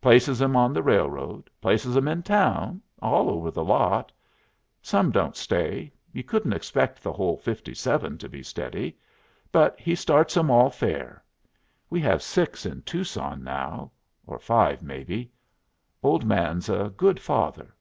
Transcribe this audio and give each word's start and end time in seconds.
Places 0.00 0.42
'em 0.42 0.56
on 0.56 0.72
the 0.72 0.82
railroad, 0.82 1.44
places 1.60 1.96
'em 1.96 2.08
in 2.08 2.24
town, 2.24 2.82
all 3.00 3.30
over 3.30 3.48
the 3.48 3.62
lot. 3.62 4.10
Some 4.82 5.12
don't 5.12 5.36
stay; 5.36 5.92
you 6.12 6.24
couldn't 6.24 6.52
expect 6.52 7.00
the 7.00 7.12
whole 7.12 7.36
fifty 7.36 7.74
seven 7.74 8.18
to 8.18 8.28
be 8.28 8.42
steady; 8.42 8.98
but 9.52 9.78
he 9.78 9.94
starts 9.94 10.36
'em 10.36 10.50
all 10.50 10.70
fair. 10.70 11.22
We 11.90 12.00
have 12.00 12.22
six 12.24 12.66
in 12.66 12.82
Tucson 12.82 13.44
now, 13.44 13.92
or 14.26 14.40
five, 14.40 14.82
maybe. 14.82 15.30
Old 16.02 16.24
man's 16.24 16.68
a 16.68 16.92
good 16.96 17.20
father." 17.20 17.72